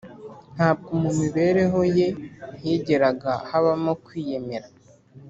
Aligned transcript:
ntabwo 0.55 0.91
mu 1.03 1.11
mibereho 1.19 1.79
ye 1.97 2.07
higeraga 2.61 3.31
habamo 3.49 3.93
kwiyemera 4.05 4.67